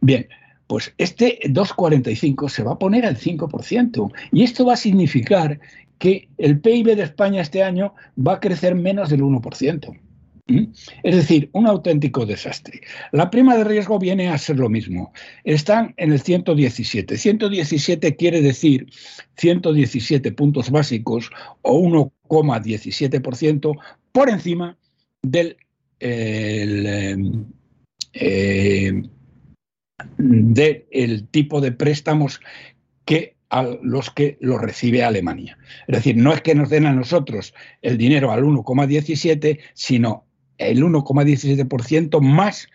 [0.00, 0.28] Bien,
[0.66, 4.12] pues este 2,45 se va a poner al 5%.
[4.32, 5.58] Y esto va a significar
[5.98, 9.98] que el PIB de España este año va a crecer menos del 1%.
[10.48, 12.80] Es decir, un auténtico desastre.
[13.12, 15.12] La prima de riesgo viene a ser lo mismo.
[15.44, 17.18] Están en el 117.
[17.18, 18.86] 117 quiere decir
[19.36, 21.30] 117 puntos básicos
[21.60, 23.78] o 1,17%
[24.12, 24.78] por encima
[25.22, 25.58] del
[26.00, 27.46] el,
[28.14, 29.02] eh,
[30.16, 32.40] del tipo de préstamos
[33.04, 35.58] que a los que lo recibe Alemania.
[35.86, 40.27] Es decir, no es que nos den a nosotros el dinero al 1,17, sino
[40.58, 42.68] el 1,17% más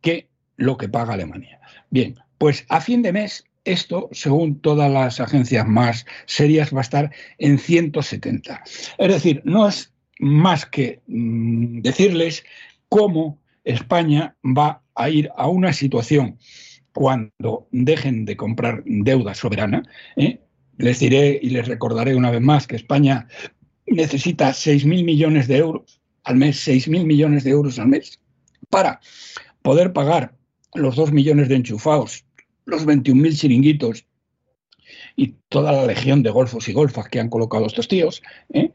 [0.00, 1.60] que lo que paga Alemania.
[1.90, 6.82] Bien, pues a fin de mes esto, según todas las agencias más serias, va a
[6.82, 8.62] estar en 170.
[8.98, 12.44] Es decir, no es más que mm, decirles
[12.88, 16.38] cómo España va a ir a una situación
[16.92, 19.82] cuando dejen de comprar deuda soberana.
[20.16, 20.40] ¿eh?
[20.78, 23.28] Les diré y les recordaré una vez más que España
[23.86, 25.97] necesita 6.000 millones de euros
[26.28, 28.20] al mes, 6.000 millones de euros al mes,
[28.68, 29.00] para
[29.62, 30.34] poder pagar
[30.74, 32.24] los 2 millones de enchufados,
[32.66, 34.04] los 21.000 chiringuitos
[35.16, 38.70] y toda la legión de golfos y golfas que han colocado estos tíos, ¿eh?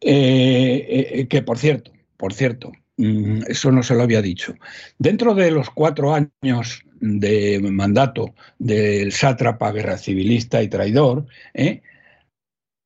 [0.00, 4.54] Eh, que por cierto, por cierto, mm, eso no se lo había dicho.
[4.98, 11.82] Dentro de los cuatro años de mandato del sátrapa guerra civilista y traidor, ¿eh?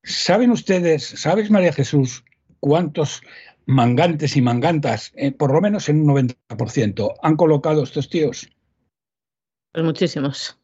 [0.02, 2.24] ¿saben ustedes, sabes María Jesús,
[2.60, 3.22] cuántos
[3.68, 8.48] mangantes y mangantas, eh, por lo menos en un 90%, han colocado estos tíos?
[9.72, 10.58] Pues muchísimos.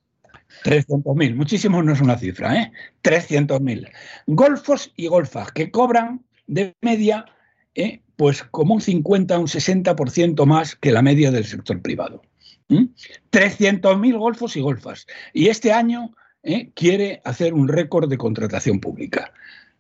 [0.65, 2.73] 300.000, muchísimos no es una cifra, ¿eh?
[3.03, 3.91] 300.000.
[4.27, 7.27] Golfos y golfas que cobran de media,
[7.75, 8.01] ¿eh?
[8.17, 12.23] pues como un 50, un 60% más que la media del sector privado.
[12.71, 15.07] 300.000 golfos y golfas.
[15.35, 16.71] Y este año ¿eh?
[16.75, 19.31] quiere hacer un récord de contratación pública.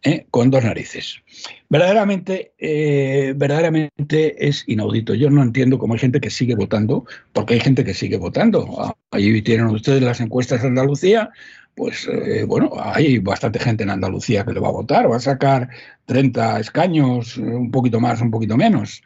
[0.04, 0.26] ¿Eh?
[0.30, 1.22] con dos narices.
[1.68, 5.14] Verdaderamente, eh, verdaderamente es inaudito.
[5.14, 8.94] Yo no entiendo cómo hay gente que sigue votando, porque hay gente que sigue votando.
[9.10, 11.30] Ahí tienen ustedes las encuestas de Andalucía,
[11.74, 12.08] pues
[12.46, 15.68] bueno, hay bastante gente en Andalucía que le va a votar, va a sacar
[16.06, 19.02] 30 escaños, un poquito más, un poquito menos.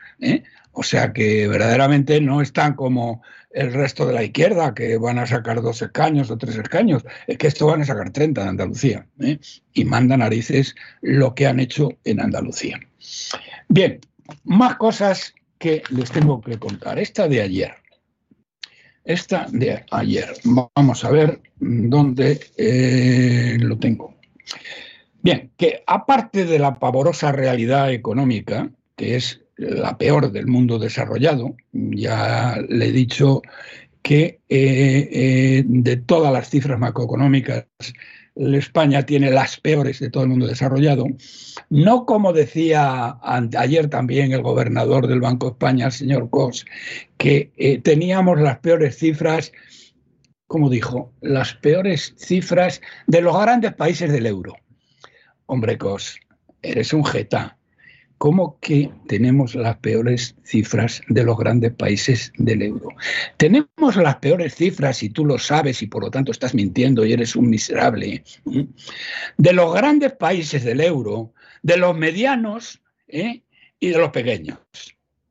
[0.78, 5.26] O sea que verdaderamente no están como el resto de la izquierda, que van a
[5.26, 7.04] sacar dos escaños o tres escaños.
[7.26, 9.04] Es que esto van a sacar 30 en Andalucía.
[9.18, 9.40] ¿eh?
[9.72, 12.78] Y manda narices lo que han hecho en Andalucía.
[13.68, 13.98] Bien,
[14.44, 17.00] más cosas que les tengo que contar.
[17.00, 17.74] Esta de ayer.
[19.02, 20.32] Esta de ayer.
[20.76, 24.14] Vamos a ver dónde eh, lo tengo.
[25.22, 31.54] Bien, que aparte de la pavorosa realidad económica, que es la peor del mundo desarrollado.
[31.72, 33.42] Ya le he dicho
[34.02, 37.66] que eh, eh, de todas las cifras macroeconómicas,
[38.36, 41.06] España tiene las peores de todo el mundo desarrollado.
[41.70, 46.64] No como decía ayer también el gobernador del Banco de España, el señor Cos,
[47.16, 49.52] que eh, teníamos las peores cifras,
[50.46, 54.54] como dijo, las peores cifras de los grandes países del euro.
[55.46, 56.20] Hombre, Cos,
[56.62, 57.57] eres un jeta
[58.18, 62.88] ¿Cómo que tenemos las peores cifras de los grandes países del euro.
[63.36, 67.12] Tenemos las peores cifras, y tú lo sabes, y por lo tanto estás mintiendo y
[67.12, 68.24] eres un miserable,
[69.36, 73.42] de los grandes países del euro, de los medianos ¿eh?
[73.78, 74.58] y de los pequeños.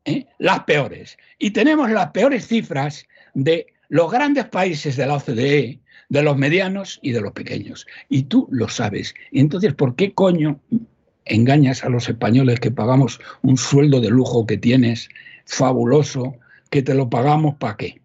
[0.06, 0.26] ¿eh?
[0.38, 1.18] Las peores.
[1.40, 7.00] Y tenemos las peores cifras de los grandes países de la OCDE, de los medianos
[7.02, 7.86] y de los pequeños.
[8.08, 9.14] Y tú lo sabes.
[9.32, 10.62] Entonces, ¿por qué coño
[11.30, 15.10] engañas a los españoles que pagamos un sueldo de lujo que tienes,
[15.46, 16.36] fabuloso,
[16.70, 18.02] que te lo pagamos para qué?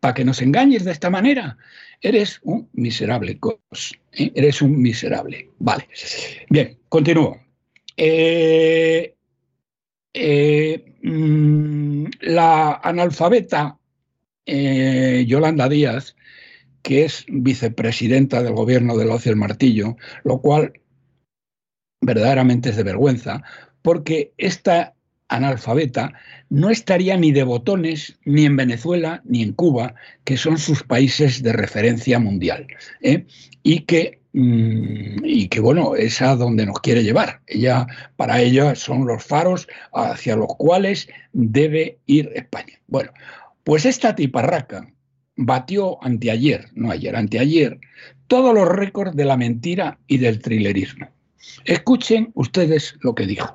[0.00, 1.56] ¿Para que nos engañes de esta manera?
[2.00, 3.98] Eres un miserable, cos.
[4.12, 4.30] ¿eh?
[4.34, 5.50] Eres un miserable.
[5.58, 5.88] Vale.
[6.50, 7.38] Bien, continúo.
[7.96, 9.14] Eh,
[10.12, 13.78] eh, mm, la analfabeta
[14.46, 16.14] Yolanda Díaz,
[16.82, 20.74] que es vicepresidenta del gobierno de Ocio el Martillo, lo cual
[22.04, 23.42] verdaderamente es de vergüenza,
[23.82, 24.94] porque esta
[25.28, 26.12] analfabeta
[26.50, 31.42] no estaría ni de botones ni en Venezuela ni en Cuba, que son sus países
[31.42, 32.66] de referencia mundial,
[33.00, 33.26] ¿eh?
[33.62, 37.40] y que mm, y que bueno, es a donde nos quiere llevar.
[37.46, 37.86] Ella,
[38.16, 42.80] para ella son los faros hacia los cuales debe ir España.
[42.86, 43.10] Bueno,
[43.64, 44.86] pues esta tiparraca
[45.36, 47.78] batió anteayer, no ayer, anteayer,
[48.26, 51.08] todos los récords de la mentira y del trilerismo.
[51.64, 53.52] Escuchen ustedes lo que dijo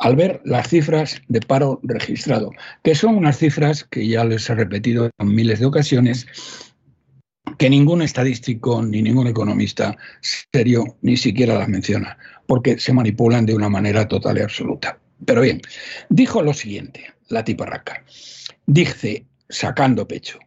[0.00, 4.54] al ver las cifras de paro registrado, que son unas cifras que ya les he
[4.54, 6.26] repetido en miles de ocasiones,
[7.58, 9.96] que ningún estadístico ni ningún economista
[10.52, 14.98] serio ni siquiera las menciona, porque se manipulan de una manera total y absoluta.
[15.26, 15.60] Pero bien,
[16.08, 18.02] dijo lo siguiente, la tiparraca.
[18.66, 20.38] Dice, sacando pecho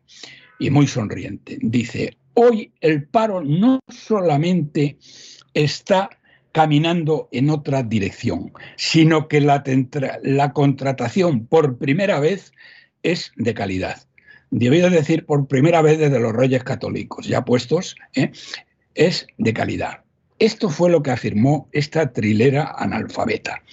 [0.58, 4.98] y muy sonriente, dice, hoy el paro no solamente
[5.54, 6.10] está
[6.54, 9.64] caminando en otra dirección, sino que la,
[10.54, 12.54] contratación por primera vez
[13.02, 14.04] es de calidad.
[14.52, 18.32] Debido decir por primera vez desde los reyes católicos, ya puestos, ¿eh?
[18.94, 20.04] es de calidad.
[20.38, 23.64] Esto fue lo que afirmó esta trilera analfabeta.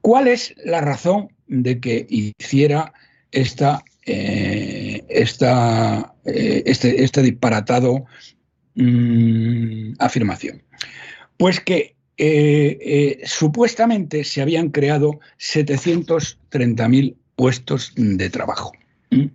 [0.00, 2.94] ¿Cuál es la razón de que hiciera
[3.32, 8.06] esta, eh, eh, este, este, disparatado
[8.76, 10.62] mm, afirmación?
[11.36, 18.72] Pues que eh, eh, supuestamente se habían creado 730.000 puestos de trabajo.
[19.10, 19.26] ¿Mm?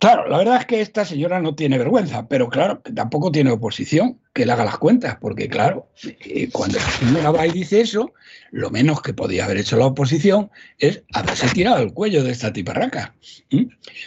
[0.00, 4.20] Claro, la verdad es que esta señora no tiene vergüenza, pero claro, tampoco tiene oposición
[4.32, 8.14] que le haga las cuentas, porque claro, eh, cuando la señora va y dice eso,
[8.52, 12.52] lo menos que podía haber hecho la oposición es haberse tirado el cuello de esta
[12.52, 13.16] tiparraca.
[13.50, 13.64] ¿Mm?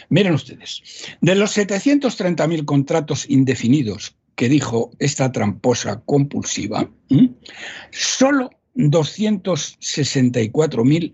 [0.08, 0.82] Miren ustedes,
[1.20, 6.90] de los 730.000 contratos indefinidos que dijo esta tramposa compulsiva,
[7.92, 11.12] solo 264.000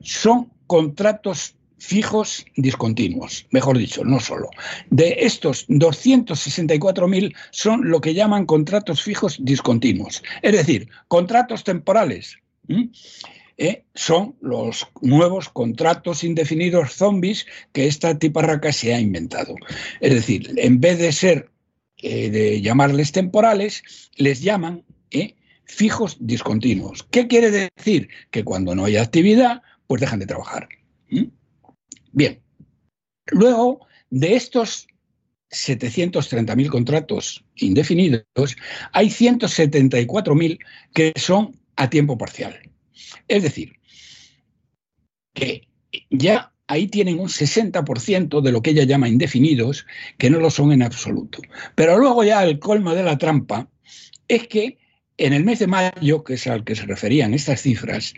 [0.00, 4.48] son contratos fijos discontinuos, mejor dicho, no solo.
[4.88, 12.38] De estos 264.000 son lo que llaman contratos fijos discontinuos, es decir, contratos temporales.
[13.58, 13.84] ¿Eh?
[13.94, 19.54] son los nuevos contratos indefinidos zombies que esta tiparraca se ha inventado.
[20.00, 21.50] Es decir, en vez de ser
[22.02, 23.82] eh, de llamarles temporales,
[24.16, 27.06] les llaman eh, fijos discontinuos.
[27.10, 28.08] ¿Qué quiere decir?
[28.30, 30.68] Que cuando no hay actividad, pues dejan de trabajar.
[32.12, 32.40] Bien,
[33.26, 34.88] luego de estos
[35.50, 38.24] 730.000 contratos indefinidos,
[38.92, 40.58] hay 174.000
[40.94, 42.58] que son a tiempo parcial.
[43.26, 43.72] Es decir,
[45.34, 45.68] que
[46.10, 49.86] ya ahí tienen un 60% de lo que ella llama indefinidos,
[50.18, 51.40] que no lo son en absoluto.
[51.74, 53.68] Pero luego ya el colmo de la trampa
[54.28, 54.78] es que
[55.16, 58.14] en el mes de mayo, que es al que se referían estas cifras,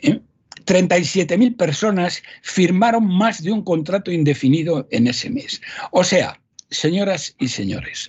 [0.00, 1.50] 37.000 ¿eh?
[1.58, 5.60] personas firmaron más de un contrato indefinido en ese mes.
[5.90, 8.08] O sea, señoras y señores,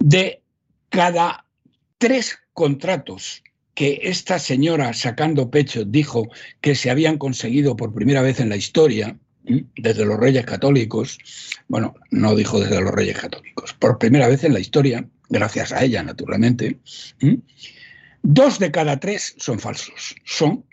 [0.00, 0.42] de
[0.88, 1.46] cada
[1.98, 6.28] tres contratos que esta señora sacando pecho dijo
[6.60, 11.18] que se habían conseguido por primera vez en la historia, desde los reyes católicos,
[11.68, 15.82] bueno, no dijo desde los reyes católicos, por primera vez en la historia, gracias a
[15.82, 16.78] ella, naturalmente,
[18.22, 20.64] dos de cada tres son falsos, son,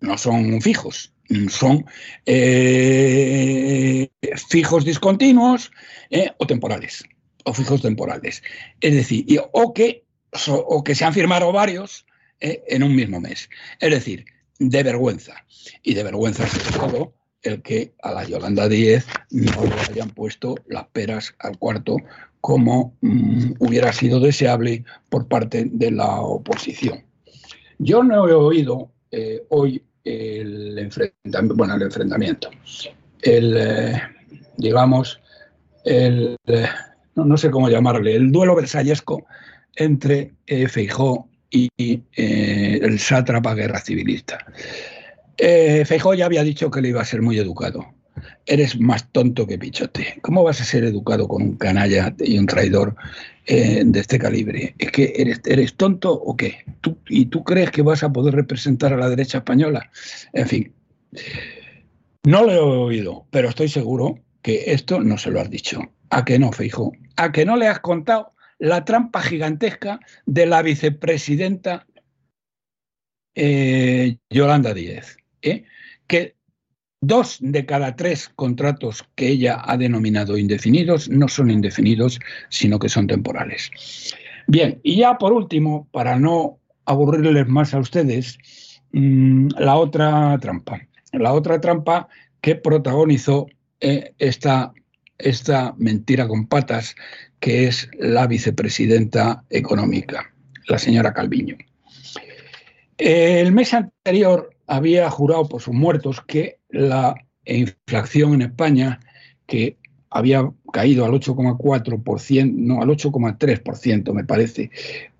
[0.00, 1.12] no son fijos,
[1.48, 1.84] son
[2.24, 4.08] eh,
[4.48, 5.70] fijos discontinuos
[6.10, 7.04] eh, o temporales,
[7.44, 8.42] o fijos temporales.
[8.80, 10.05] Es decir, o que
[10.48, 12.06] o que se han firmado varios
[12.40, 13.48] eh, en un mismo mes.
[13.80, 14.26] Es decir,
[14.58, 15.44] de vergüenza.
[15.82, 20.56] Y de vergüenza sobre todo el que a la Yolanda Díez no le hayan puesto
[20.66, 21.96] las peras al cuarto
[22.40, 27.04] como mm, hubiera sido deseable por parte de la oposición.
[27.78, 32.50] Yo no he oído eh, hoy el enfrentamiento, bueno, el enfrentamiento,
[33.22, 34.02] el, eh,
[34.56, 35.20] digamos,
[35.84, 36.36] el,
[37.16, 39.26] no, sé cómo llamarle, el duelo versallesco
[39.76, 41.70] entre eh, Feijó y
[42.16, 44.44] eh, el sátrapa guerra civilista.
[45.38, 47.86] Eh, Feijó ya había dicho que le iba a ser muy educado.
[48.46, 50.18] Eres más tonto que pichote.
[50.22, 52.96] ¿Cómo vas a ser educado con un canalla y un traidor
[53.46, 54.74] eh, de este calibre?
[54.78, 56.64] ¿Es que eres, eres tonto o qué?
[57.08, 59.90] ¿Y tú crees que vas a poder representar a la derecha española?
[60.32, 60.72] En fin,
[62.24, 65.80] no lo he oído, pero estoy seguro que esto no se lo has dicho.
[66.10, 66.92] ¿A que no, Feijó?
[67.16, 71.86] ¿A que no le has contado la trampa gigantesca de la vicepresidenta
[73.34, 75.64] eh, Yolanda Díez, ¿eh?
[76.06, 76.36] que
[77.00, 82.88] dos de cada tres contratos que ella ha denominado indefinidos no son indefinidos, sino que
[82.88, 83.70] son temporales.
[84.46, 88.38] Bien, y ya por último, para no aburrirles más a ustedes,
[88.92, 90.80] mm, la otra trampa.
[91.12, 92.08] La otra trampa
[92.40, 93.46] que protagonizó
[93.80, 94.72] eh, esta,
[95.18, 96.94] esta mentira con patas,
[97.40, 100.32] que es la vicepresidenta económica,
[100.68, 101.56] la señora Calviño.
[102.98, 107.14] El mes anterior había jurado por sus muertos que la
[107.44, 109.00] inflación en España,
[109.46, 109.76] que
[110.10, 114.70] había caído al 8,4%, no, al 8,3% me parece,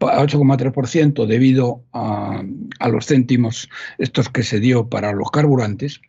[0.01, 2.43] al 8,3% debido a,
[2.89, 6.01] los céntimos estos que se dio para los carburantes,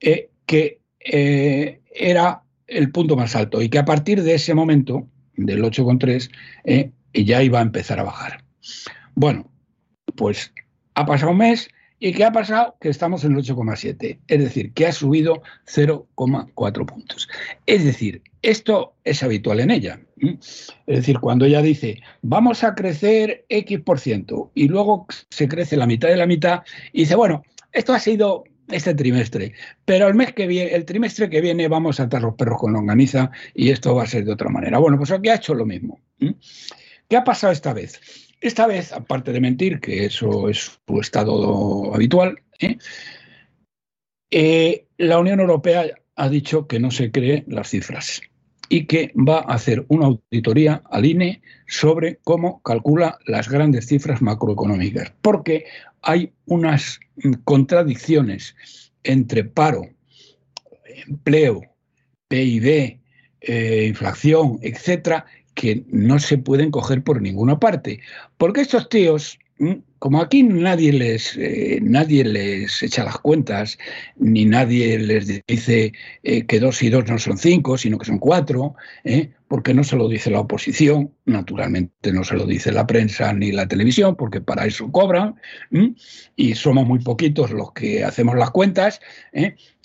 [0.00, 5.08] eh, que eh, era el punto más alto y que a partir de ese momento,
[5.46, 6.30] del 8,3,
[6.64, 8.44] eh, ya iba a empezar a bajar.
[9.14, 9.50] Bueno,
[10.16, 10.52] pues
[10.94, 11.68] ha pasado un mes
[12.02, 12.76] ¿Y qué ha pasado?
[12.80, 17.28] Que estamos en el 8,7, es decir, que ha subido 0,4 puntos.
[17.66, 20.00] Es decir, esto es habitual en ella.
[20.16, 25.76] Es decir, cuando ella dice, vamos a crecer X por ciento y luego se crece
[25.76, 26.62] la mitad de la mitad,
[26.94, 29.52] y dice, bueno, esto ha sido este trimestre,
[29.84, 32.72] pero el mes que viene, el trimestre que viene vamos a atar los perros con
[32.72, 34.78] longaniza y esto va a ser de otra manera.
[34.78, 36.00] Bueno, pues aquí ha hecho lo mismo.
[37.08, 38.00] ¿Qué ha pasado esta vez?
[38.40, 42.78] Esta vez, aparte de mentir, que eso es su estado habitual, ¿eh?
[44.30, 48.22] Eh, la Unión Europea ha dicho que no se cree las cifras
[48.68, 54.22] y que va a hacer una auditoría al INE sobre cómo calcula las grandes cifras
[54.22, 55.64] macroeconómicas, porque
[56.02, 57.00] hay unas
[57.44, 58.54] contradicciones
[59.02, 59.88] entre paro,
[61.06, 61.62] empleo,
[62.28, 63.00] PIB,
[63.40, 68.00] eh, inflación, etcétera, que no se pueden coger por ninguna parte.
[68.36, 69.38] Porque estos tíos,
[70.00, 73.78] como aquí nadie les, eh, nadie les echa las cuentas,
[74.16, 75.92] ni nadie les dice
[76.22, 78.74] eh, que dos y dos no son cinco, sino que son cuatro,
[79.04, 79.30] ¿eh?
[79.46, 83.52] porque no se lo dice la oposición, naturalmente no se lo dice la prensa ni
[83.52, 85.34] la televisión, porque para eso cobran,
[86.34, 89.00] y somos muy poquitos los que hacemos las cuentas,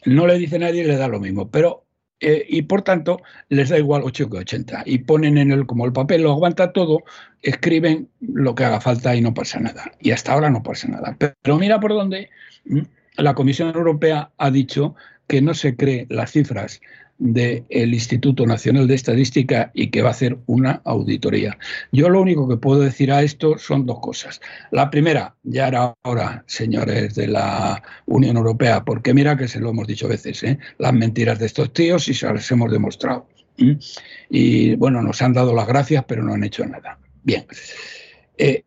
[0.05, 1.49] no le dice nadie, le da lo mismo.
[1.49, 1.84] Pero
[2.27, 4.81] eh, y por tanto les da igual 8 que 80.
[4.87, 7.03] Y ponen en el, como el papel lo aguanta todo,
[7.43, 9.91] escriben lo que haga falta y no pasa nada.
[9.99, 11.15] Y hasta ahora no pasa nada.
[11.19, 12.31] Pero, mira por dónde
[13.15, 14.95] la Comisión Europea ha dicho
[15.27, 16.81] que no se cree las cifras
[17.17, 21.57] del Instituto Nacional de Estadística y que va a hacer una auditoría.
[21.91, 24.41] Yo lo único que puedo decir a esto son dos cosas.
[24.71, 29.69] La primera, ya era hora, señores de la Unión Europea, porque mira que se lo
[29.69, 30.59] hemos dicho veces, ¿eh?
[30.77, 33.27] las mentiras de estos tíos y se las hemos demostrado.
[34.29, 36.99] Y bueno, nos han dado las gracias, pero no han hecho nada.
[37.23, 37.45] Bien,
[38.37, 38.65] eh,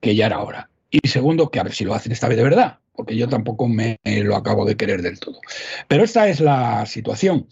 [0.00, 0.67] que ya era hora.
[0.90, 3.68] Y segundo, que a ver si lo hacen esta vez de verdad, porque yo tampoco
[3.68, 5.40] me lo acabo de querer del todo.
[5.86, 7.46] Pero esta es la situación.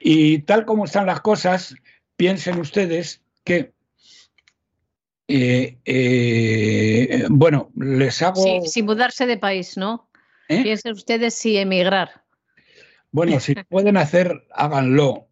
[0.00, 1.74] Y tal como están las cosas,
[2.16, 3.72] piensen ustedes que,
[5.28, 8.42] eh, eh, bueno, les hago...
[8.42, 10.08] Sí, sin mudarse de país, ¿no?
[10.48, 10.62] ¿Eh?
[10.62, 12.24] Piensen ustedes si emigrar.
[13.10, 15.28] Bueno, si pueden hacer, háganlo.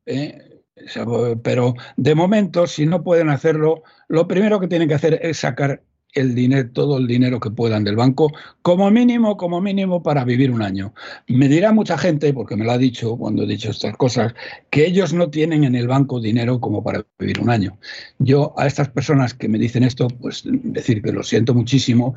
[1.43, 5.83] Pero de momento, si no pueden hacerlo, lo primero que tienen que hacer es sacar
[6.17, 10.51] el dinero, todo el dinero que puedan del banco, como mínimo, como mínimo para vivir
[10.51, 10.93] un año.
[11.29, 14.35] Me dirá mucha gente, porque me lo ha dicho cuando he dicho estas cosas,
[14.71, 17.79] que ellos no tienen en el banco dinero como para vivir un año.
[18.19, 22.15] Yo a estas personas que me dicen esto, pues decir que lo siento muchísimo,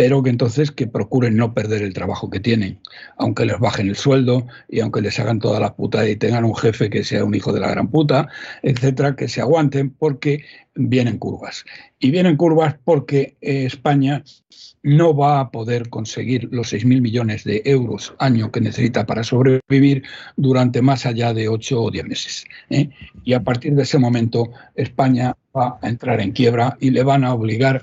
[0.00, 2.80] pero que entonces que procuren no perder el trabajo que tienen,
[3.18, 6.56] aunque les bajen el sueldo y aunque les hagan toda la puta y tengan un
[6.56, 8.26] jefe que sea un hijo de la gran puta,
[8.62, 10.42] etcétera, que se aguanten porque
[10.74, 11.66] vienen curvas.
[11.98, 14.24] Y vienen curvas porque eh, España
[14.82, 20.04] no va a poder conseguir los 6.000 millones de euros año que necesita para sobrevivir
[20.34, 22.46] durante más allá de 8 o 10 meses.
[22.70, 22.88] ¿eh?
[23.22, 27.22] Y a partir de ese momento España va a entrar en quiebra y le van
[27.22, 27.82] a obligar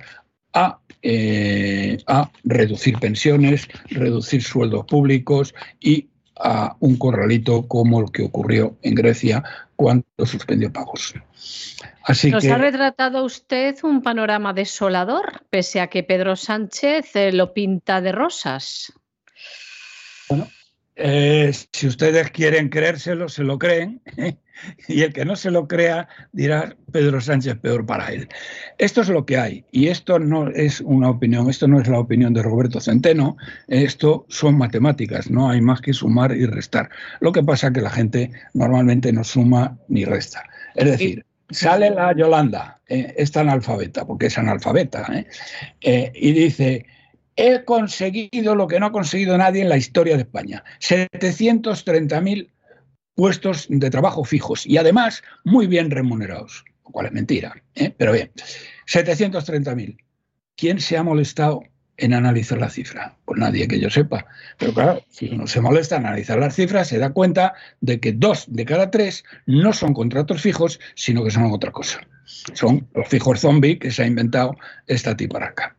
[0.53, 8.23] a eh, a reducir pensiones, reducir sueldos públicos y a un corralito como el que
[8.23, 9.41] ocurrió en Grecia
[9.77, 11.13] cuando suspendió pagos.
[12.03, 17.53] Así ¿Nos ha retratado usted un panorama desolador, pese a que Pedro Sánchez eh, lo
[17.53, 18.91] pinta de rosas?
[20.27, 20.49] Bueno,
[20.97, 24.01] eh, si ustedes quieren creérselo, se lo creen.
[24.87, 28.27] y el que no se lo crea dirá Pedro Sánchez peor para él.
[28.77, 31.99] Esto es lo que hay y esto no es una opinión, esto no es la
[31.99, 33.37] opinión de Roberto Centeno,
[33.67, 36.89] esto son matemáticas, no hay más que sumar y restar.
[37.19, 40.43] Lo que pasa es que la gente normalmente no suma ni resta.
[40.75, 45.27] Es decir, sale la Yolanda, eh, esta analfabeta, porque es analfabeta, ¿eh?
[45.81, 46.85] Eh, y dice,
[47.35, 52.49] he conseguido lo que no ha conseguido nadie en la historia de España, 730.000
[53.17, 57.91] puestos de trabajo fijos y además muy bien remunerados, lo cual es mentira, ¿eh?
[57.97, 58.31] pero bien,
[58.85, 59.97] 730.000.
[60.55, 61.63] ¿Quién se ha molestado
[61.97, 63.17] en analizar la cifra?
[63.25, 64.27] Pues nadie que yo sepa.
[64.59, 68.13] Pero claro, si uno se molesta en analizar las cifras, se da cuenta de que
[68.13, 72.01] dos de cada tres no son contratos fijos, sino que son otra cosa.
[72.53, 74.55] Son los fijos zombie que se ha inventado
[74.85, 75.75] esta acá.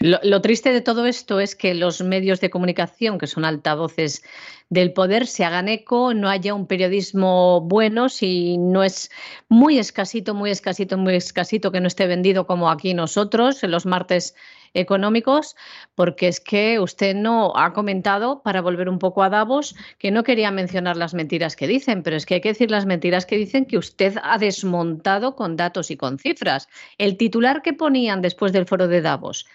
[0.00, 4.22] Lo, triste de todo esto es que los medios de comunicación, que son altavoces
[4.68, 9.10] del poder, se hagan eco, no haya un periodismo bueno, si no es
[9.48, 13.86] muy escasito, muy escasito, muy escasito que no esté vendido como aquí nosotros en los
[13.86, 14.34] martes
[14.74, 15.56] económicos,
[15.94, 20.22] porque es que usted no ha comentado, para volver un poco a Davos, que no
[20.22, 23.38] quería mencionar las mentiras que dicen, pero es que hay que decir las mentiras que
[23.38, 26.68] dicen que usted ha desmontado con datos y con cifras.
[26.98, 29.46] El titular que ponían después del foro de Davos,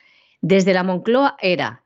[0.41, 1.81] desde la Moncloa era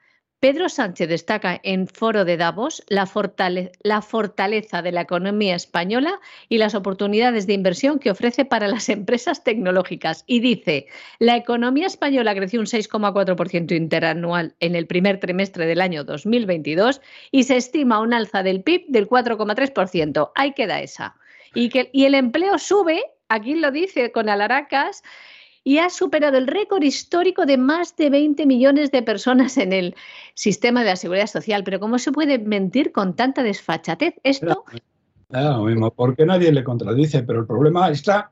[0.46, 6.76] Pedro Sánchez destaca en Foro de Davos la, fortaleza de la economía española y las
[6.76, 10.24] oportunidades de inversión que ofrece para las empresas tecnológicas.
[10.28, 10.86] Y dice,
[11.18, 17.02] la economía española creció un 6,4% interanual en el primer trimestre del año 2022
[17.32, 20.32] y se estima un alza del PIB del 4,3%.
[20.36, 21.16] Ahí queda esa.
[21.56, 25.02] Y, que, y el empleo sube, aquí lo dice con alaracas,
[25.68, 29.96] y ha superado el récord histórico de más de 20 millones de personas en el
[30.36, 31.64] sistema de la seguridad social.
[31.64, 34.14] Pero ¿cómo se puede mentir con tanta desfachatez?
[34.24, 34.64] Esto...
[35.66, 38.32] mismo, porque nadie le contradice, pero el problema está,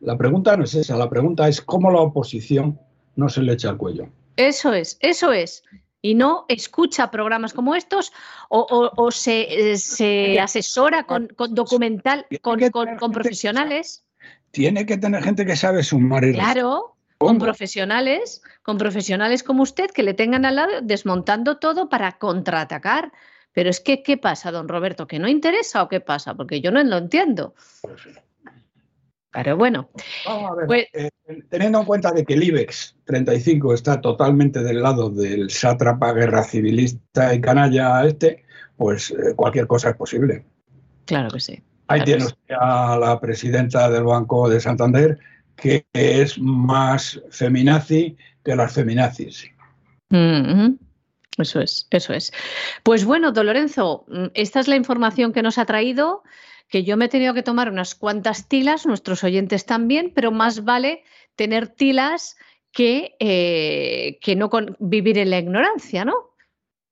[0.00, 2.78] la pregunta no es esa, la pregunta es cómo la oposición
[3.16, 4.08] no se le echa al cuello.
[4.36, 5.64] Eso es, eso es.
[6.02, 8.12] Y no escucha programas como estos
[8.50, 12.60] o, se, se, asesora con, documental, con,
[12.98, 14.03] con profesionales
[14.54, 19.90] tiene que tener gente que sabe sumar y Claro, con profesionales, con profesionales como usted
[19.90, 23.12] que le tengan al lado desmontando todo para contraatacar.
[23.52, 25.06] Pero es que, ¿qué pasa, don Roberto?
[25.06, 26.34] ¿Que no interesa o qué pasa?
[26.34, 27.54] Porque yo no lo entiendo.
[29.32, 29.90] Pero bueno.
[30.24, 31.10] Vamos a ver, pues eh,
[31.48, 36.44] teniendo en cuenta de que el IBEX 35 está totalmente del lado del sátrapa guerra
[36.44, 38.44] civilista y canalla este,
[38.76, 40.44] pues eh, cualquier cosa es posible.
[41.04, 41.62] Claro que sí.
[41.88, 45.18] Ahí tiene usted a la presidenta del Banco de Santander,
[45.56, 49.50] que es más feminazi que las feminazis.
[50.10, 50.78] Mm-hmm.
[51.38, 52.32] Eso es, eso es.
[52.82, 56.22] Pues bueno, don Lorenzo, mm, esta es la información que nos ha traído,
[56.68, 60.64] que yo me he tenido que tomar unas cuantas tilas, nuestros oyentes también, pero más
[60.64, 61.04] vale
[61.36, 62.36] tener tilas
[62.72, 66.14] que, eh, que no vivir en la ignorancia, ¿no?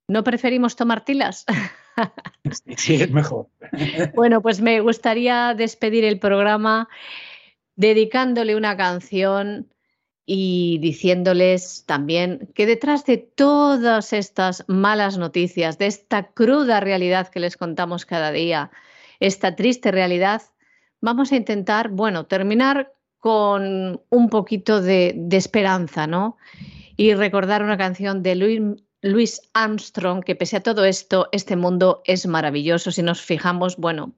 [0.09, 1.45] ¿No preferimos tomar tilas?
[2.77, 3.49] Sí, es mejor.
[4.15, 6.89] Bueno, pues me gustaría despedir el programa
[7.77, 9.69] dedicándole una canción
[10.25, 17.41] y diciéndoles también que detrás de todas estas malas noticias, de esta cruda realidad que
[17.41, 18.71] les contamos cada día,
[19.21, 20.43] esta triste realidad,
[21.01, 26.37] vamos a intentar, bueno, terminar con un poquito de, de esperanza, ¿no?
[26.97, 28.61] Y recordar una canción de Louis,
[29.03, 34.15] Louis Armstrong, que pese a todo esto, este mundo es maravilloso si nos fijamos, bueno,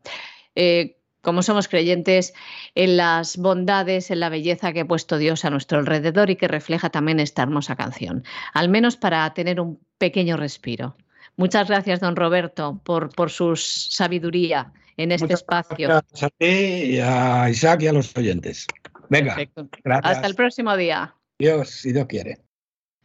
[0.55, 2.35] eh, como somos creyentes,
[2.74, 6.49] en las bondades, en la belleza que ha puesto Dios a nuestro alrededor y que
[6.49, 10.97] refleja también esta hermosa canción, al menos para tener un pequeño respiro.
[11.37, 15.89] Muchas gracias, don Roberto, por, por su sabiduría en este espacio.
[15.89, 18.66] Gracias a ti y a Isaac y a los oyentes.
[19.09, 19.37] Venga,
[19.85, 21.14] hasta el próximo día.
[21.39, 22.43] Dios, si Dios quiere.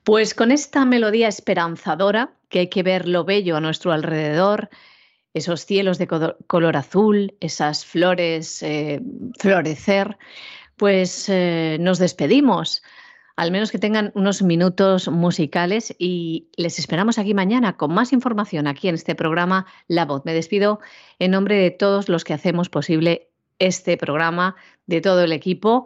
[0.03, 4.69] Pues con esta melodía esperanzadora, que hay que ver lo bello a nuestro alrededor,
[5.33, 6.07] esos cielos de
[6.47, 9.01] color azul, esas flores eh,
[9.39, 10.17] florecer,
[10.77, 12.81] pues eh, nos despedimos.
[13.35, 18.67] Al menos que tengan unos minutos musicales y les esperamos aquí mañana con más información
[18.67, 20.23] aquí en este programa La Voz.
[20.25, 20.79] Me despido
[21.19, 23.29] en nombre de todos los que hacemos posible
[23.59, 24.55] este programa,
[24.87, 25.85] de todo el equipo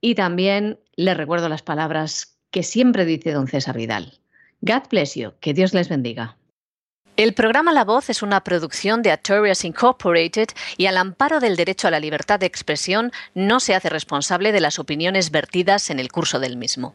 [0.00, 4.18] y también les recuerdo las palabras que siempre dice don César Vidal.
[4.60, 6.36] God bless you, que Dios les bendiga.
[7.16, 10.48] El programa La Voz es una producción de Artorias Incorporated
[10.78, 14.60] y al amparo del derecho a la libertad de expresión no se hace responsable de
[14.60, 16.94] las opiniones vertidas en el curso del mismo.